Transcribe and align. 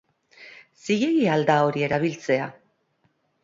Zilegi 0.85 1.29
al 1.35 1.47
da 1.51 1.59
hori 1.67 1.87
erabiltzea? 1.91 2.51